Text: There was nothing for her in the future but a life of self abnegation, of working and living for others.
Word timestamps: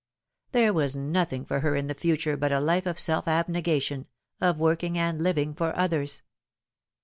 There 0.51 0.73
was 0.73 0.95
nothing 0.95 1.45
for 1.45 1.59
her 1.59 1.75
in 1.75 1.85
the 1.85 1.93
future 1.93 2.35
but 2.35 2.51
a 2.51 2.59
life 2.59 2.87
of 2.87 2.97
self 2.99 3.27
abnegation, 3.27 4.07
of 4.39 4.57
working 4.57 4.97
and 4.97 5.21
living 5.21 5.53
for 5.53 5.75
others. 5.77 6.23